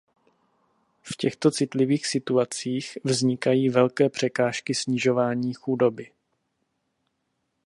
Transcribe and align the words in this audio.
V 1.03 1.17
těchto 1.17 1.51
citlivých 1.51 2.07
situacích 2.07 2.97
vznikají 3.03 3.69
velké 3.69 4.09
překážky 4.09 4.75
snižování 4.75 5.53
chudoby. 5.53 6.11